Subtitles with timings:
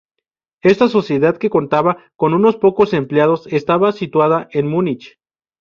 [0.63, 5.19] Esta sociedad que contaba con unos pocos empleados estaba situada en Múnich.